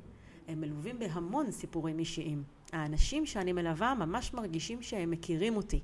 [0.49, 2.43] הם מלווים בהמון סיפורים אישיים.
[2.71, 5.81] האנשים שאני מלווה ממש מרגישים שהם מכירים אותי.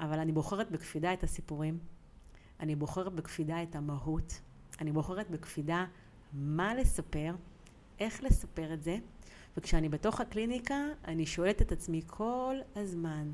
[0.00, 1.78] אבל אני בוחרת בקפידה את הסיפורים,
[2.60, 4.40] אני בוחרת בקפידה את המהות,
[4.80, 5.84] אני בוחרת בקפידה
[6.32, 7.34] מה לספר,
[8.00, 8.98] איך לספר את זה,
[9.56, 13.32] וכשאני בתוך הקליניקה אני שואלת את עצמי כל הזמן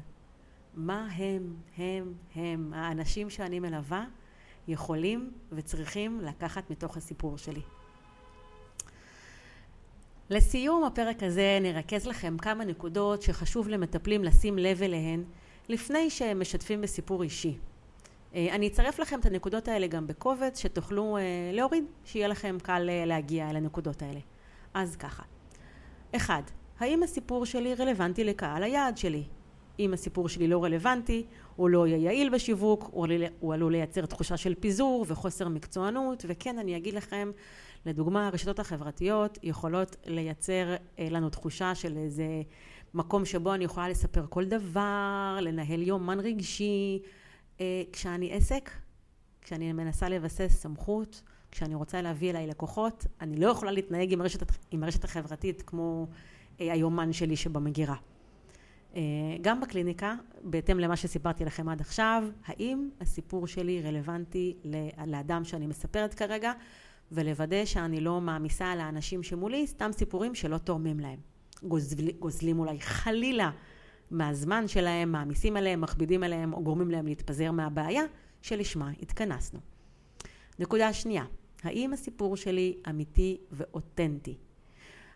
[0.75, 4.07] מה הם, הם, הם, האנשים שאני מלווה
[4.69, 7.63] יכולים וצריכים לקחת מתוך הסיפור שלי.
[10.31, 15.25] לסיום הפרק הזה נרכז לכם כמה נקודות שחשוב למטפלים לשים לב אליהן
[15.69, 17.59] לפני שהם משתפים בסיפור אישי.
[18.35, 22.91] אה, אני אצרף לכם את הנקודות האלה גם בקובץ שתוכלו אה, להוריד, שיהיה לכם קל
[22.91, 24.21] אה, להגיע אל הנקודות האלה.
[24.75, 25.23] אז ככה.
[26.17, 26.43] אחד,
[26.79, 29.23] האם הסיפור שלי רלוונטי לקהל היעד שלי?
[29.79, 31.25] אם הסיפור שלי לא רלוונטי,
[31.57, 32.91] הוא לא יהיה יעיל בשיווק,
[33.41, 37.31] הוא עלול לייצר תחושה של פיזור וחוסר מקצוענות, וכן, אני אגיד לכם,
[37.87, 42.42] לדוגמה, הרשתות החברתיות יכולות לייצר אה, לנו תחושה של איזה
[42.94, 47.03] מקום שבו אני יכולה לספר כל דבר, לנהל יומן רגשי.
[47.61, 48.70] אה, כשאני עסק,
[49.42, 54.42] כשאני מנסה לבסס סמכות, כשאני רוצה להביא אליי לקוחות, אני לא יכולה להתנהג עם הרשת,
[54.70, 56.07] עם הרשת החברתית כמו
[56.61, 57.97] אה, היומן שלי שבמגירה.
[59.40, 64.57] גם בקליניקה, בהתאם למה שסיפרתי לכם עד עכשיו, האם הסיפור שלי רלוונטי
[65.07, 66.53] לאדם שאני מספרת כרגע,
[67.12, 71.19] ולוודא שאני לא מעמיסה על האנשים שמולי סתם סיפורים שלא תורמים להם.
[71.62, 73.51] גוזל, גוזלים אולי חלילה
[74.11, 78.03] מהזמן שלהם, מעמיסים עליהם, מכבידים עליהם או גורמים להם להתפזר מהבעיה
[78.43, 79.61] שלשמה התכנסנו.
[80.59, 81.25] נקודה שנייה,
[81.62, 84.37] האם הסיפור שלי אמיתי ואותנטי?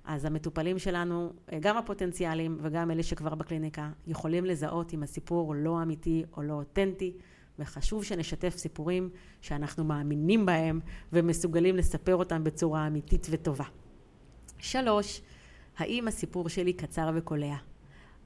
[0.04, 6.24] אז המטופלים שלנו, גם הפוטנציאליים וגם אלה שכבר בקליניקה, יכולים לזהות אם הסיפור לא אמיתי
[6.36, 7.12] או לא אותנטי.
[7.58, 10.80] וחשוב שנשתף סיפורים שאנחנו מאמינים בהם
[11.12, 13.64] ומסוגלים לספר אותם בצורה אמיתית וטובה.
[14.58, 15.20] שלוש,
[15.78, 17.56] האם הסיפור שלי קצר וקולע?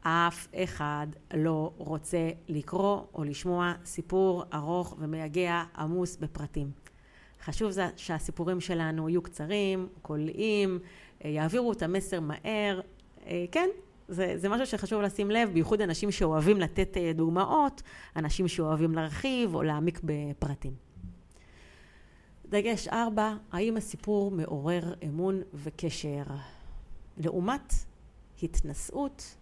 [0.02, 6.70] אף אחד לא רוצה לקרוא או לשמוע סיפור ארוך ומייגע עמוס בפרטים.
[7.44, 10.78] חשוב זה שהסיפורים שלנו יהיו קצרים, קולעים,
[11.24, 12.80] יעבירו את המסר מהר.
[13.26, 13.68] אה, כן,
[14.12, 17.82] זה, זה משהו שחשוב לשים לב, בייחוד אנשים שאוהבים לתת אה, דוגמאות,
[18.16, 20.72] אנשים שאוהבים להרחיב או להעמיק בפרטים.
[22.48, 26.22] דגש ארבע, האם הסיפור מעורר אמון וקשר?
[27.16, 27.74] לעומת
[28.42, 29.36] התנשאות,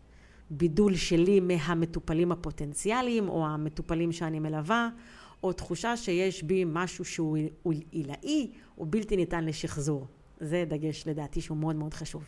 [0.50, 4.88] בידול שלי מהמטופלים הפוטנציאליים או המטופלים שאני מלווה,
[5.42, 7.38] או תחושה שיש בי משהו שהוא
[7.90, 10.06] עילאי או בלתי ניתן לשחזור.
[10.40, 12.24] זה דגש לדעתי שהוא מאוד מאוד חשוב.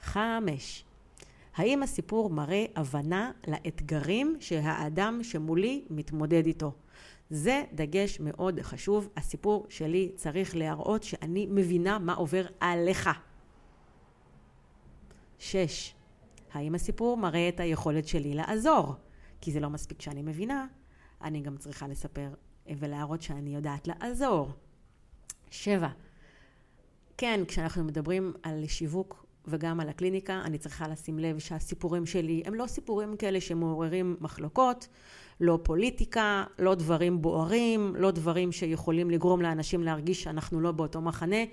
[0.00, 0.84] חמש,
[1.54, 6.72] האם הסיפור מראה הבנה לאתגרים שהאדם שמולי מתמודד איתו?
[7.30, 9.08] זה דגש מאוד חשוב.
[9.16, 13.10] הסיפור שלי צריך להראות שאני מבינה מה עובר עליך.
[15.38, 15.94] שש,
[16.52, 18.94] האם הסיפור מראה את היכולת שלי לעזור?
[19.40, 20.66] כי זה לא מספיק שאני מבינה,
[21.22, 22.28] אני גם צריכה לספר
[22.78, 24.50] ולהראות שאני יודעת לעזור.
[25.50, 25.88] שבע,
[27.16, 32.54] כן, כשאנחנו מדברים על שיווק וגם על הקליניקה, אני צריכה לשים לב שהסיפורים שלי הם
[32.54, 34.88] לא סיפורים כאלה שמעוררים מחלוקות,
[35.40, 41.44] לא פוליטיקה, לא דברים בוערים, לא דברים שיכולים לגרום לאנשים להרגיש שאנחנו לא באותו מחנה.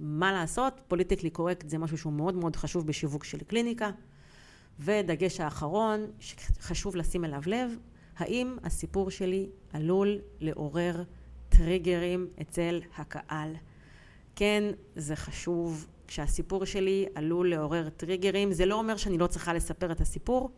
[0.00, 0.80] מה לעשות?
[0.88, 3.90] פוליטיקלי קורקט זה משהו שהוא מאוד מאוד חשוב בשיווק של קליניקה.
[4.80, 7.70] ודגש האחרון, שחשוב לשים אליו לב,
[8.16, 11.02] האם הסיפור שלי עלול לעורר
[11.48, 13.54] טריגרים אצל הקהל.
[14.36, 14.64] כן,
[14.96, 15.86] זה חשוב.
[16.08, 20.50] כשהסיפור שלי עלול לעורר טריגרים, זה לא אומר שאני לא צריכה לספר את הסיפור,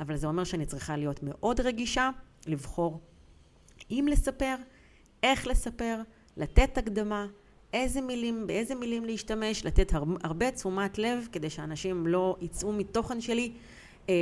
[0.00, 2.10] אבל זה אומר שאני צריכה להיות מאוד רגישה,
[2.46, 3.00] לבחור
[3.90, 4.54] אם לספר,
[5.22, 6.00] איך לספר,
[6.36, 7.26] לתת הקדמה,
[7.72, 13.20] איזה מילים, באיזה מילים להשתמש, לתת הר, הרבה תשומת לב כדי שאנשים לא יצאו מתוכן
[13.20, 13.52] שלי
[14.08, 14.14] אה,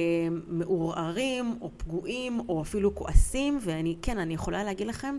[0.47, 5.17] מעורערים או פגועים או אפילו כועסים ואני, כן, אני יכולה להגיד לכם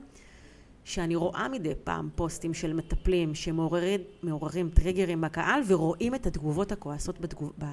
[0.83, 7.53] שאני רואה מדי פעם פוסטים של מטפלים שמעוררים טריגרים בקהל ורואים את התגובות הכועסות בתגוב,
[7.57, 7.65] ב,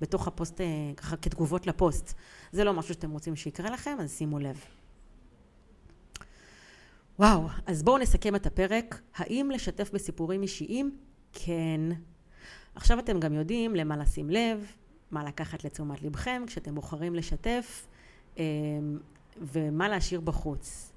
[0.00, 0.66] בתוך הפוסט, אה,
[0.96, 2.14] ככה כתגובות לפוסט.
[2.52, 4.64] זה לא משהו שאתם רוצים שיקרה לכם, אז שימו לב.
[7.18, 9.00] וואו, אז בואו נסכם את הפרק.
[9.16, 10.96] האם לשתף בסיפורים אישיים?
[11.32, 11.80] כן.
[12.74, 14.72] עכשיו אתם גם יודעים למה לשים לב,
[15.10, 17.86] מה לקחת לתשומת לבכם כשאתם בוחרים לשתף
[18.38, 18.44] אה,
[19.38, 20.92] ומה להשאיר בחוץ.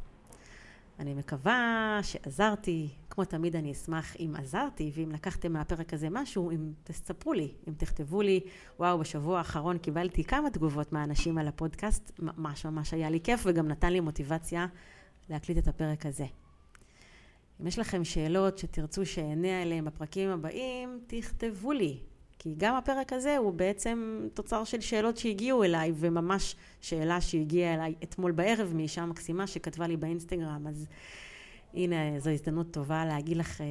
[1.00, 2.90] אני מקווה שעזרתי.
[3.10, 7.74] כמו תמיד אני אשמח אם עזרתי, ואם לקחתם מהפרק הזה משהו, אם תספרו לי, אם
[7.74, 8.40] תכתבו לי,
[8.80, 13.68] וואו, בשבוע האחרון קיבלתי כמה תגובות מהאנשים על הפודקאסט, ממש ממש היה לי כיף וגם
[13.68, 14.68] נתן לי מוטיבציה
[15.30, 16.26] להקליט את הפרק הזה.
[17.62, 22.00] אם יש לכם שאלות שתרצו שאענה עליהן בפרקים הבאים, תכתבו לי.
[22.40, 27.96] כי גם הפרק הזה הוא בעצם תוצר של שאלות שהגיעו אליי, וממש שאלה שהגיעה אליי
[28.04, 30.68] אתמול בערב מאישה מקסימה שכתבה לי באינסטגרם.
[30.68, 30.88] אז
[31.74, 33.64] הנה, זו הזדמנות טובה להגיד לך uh,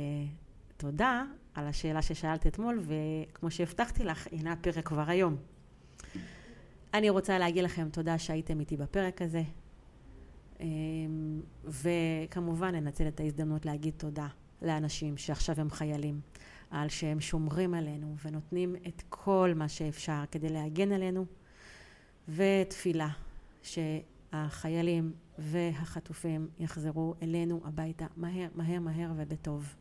[0.76, 5.36] תודה על השאלה ששאלת אתמול, וכמו שהבטחתי לך, הנה הפרק כבר היום.
[6.94, 9.42] אני רוצה להגיד לכם תודה שהייתם איתי בפרק הזה.
[10.60, 14.26] אמ, וכמובן לנצל את ההזדמנות להגיד תודה
[14.62, 16.20] לאנשים שעכשיו הם חיילים,
[16.70, 21.26] על שהם שומרים עלינו ונותנים את כל מה שאפשר כדי להגן עלינו,
[22.28, 23.08] ותפילה
[23.62, 29.74] שהחיילים והחטופים יחזרו אלינו הביתה מהר, מהר, מהר ובטוב.